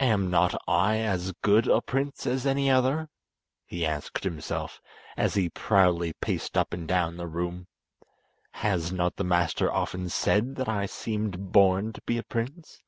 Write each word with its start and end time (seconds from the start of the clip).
"Am 0.00 0.30
not 0.32 0.60
I 0.66 0.96
as 0.98 1.32
good 1.42 1.68
a 1.68 1.80
prince 1.80 2.26
as 2.26 2.44
any 2.44 2.68
other?" 2.68 3.08
he 3.64 3.86
asked 3.86 4.24
himself, 4.24 4.80
as 5.16 5.34
he 5.34 5.48
proudly 5.48 6.12
paced 6.14 6.56
up 6.58 6.72
and 6.72 6.88
down 6.88 7.16
the 7.16 7.28
room. 7.28 7.68
"Has 8.66 8.90
not 8.90 9.14
the 9.14 9.22
master 9.22 9.72
often 9.72 10.08
said 10.08 10.56
that 10.56 10.68
I 10.68 10.86
seemed 10.86 11.52
born 11.52 11.92
to 11.92 12.02
be 12.02 12.18
a 12.18 12.24
prince?" 12.24 12.82